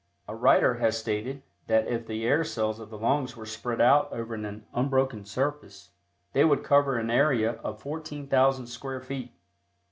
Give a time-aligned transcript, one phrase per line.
[0.27, 4.11] A writer has stated that if the air cells of the lungs were spread out
[4.11, 5.91] over an unbroken surface,
[6.33, 9.31] they would cover an area of fourteen thousand square feet.